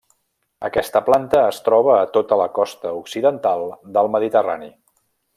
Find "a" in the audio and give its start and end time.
1.97-2.07